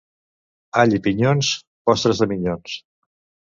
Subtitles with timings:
[0.83, 1.53] All i pinyons,
[1.91, 2.81] postres de minyons.